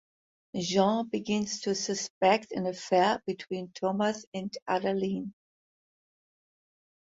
Jean 0.59 1.03
begins 1.09 1.59
to 1.61 1.75
suspect 1.75 2.51
an 2.53 2.65
affair 2.65 3.21
between 3.27 3.71
Thomas 3.71 4.25
and 4.33 4.51
Adaline. 4.67 5.31